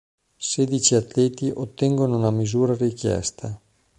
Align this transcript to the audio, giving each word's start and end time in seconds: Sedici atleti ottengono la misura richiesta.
Sedici 0.51 0.95
atleti 0.95 1.51
ottengono 1.53 2.17
la 2.17 2.31
misura 2.31 2.73
richiesta. 2.73 3.61